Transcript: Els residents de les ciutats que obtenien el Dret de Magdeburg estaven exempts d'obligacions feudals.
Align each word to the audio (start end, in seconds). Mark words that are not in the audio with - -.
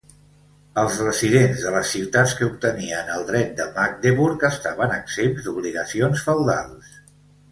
Els 0.83 0.93
residents 1.01 1.65
de 1.65 1.73
les 1.73 1.89
ciutats 1.95 2.31
que 2.39 2.47
obtenien 2.53 3.11
el 3.17 3.27
Dret 3.27 3.53
de 3.59 3.67
Magdeburg 3.75 4.45
estaven 4.49 4.93
exempts 4.97 5.45
d'obligacions 5.49 6.25
feudals. 6.31 6.97